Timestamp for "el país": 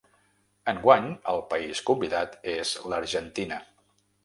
1.33-1.83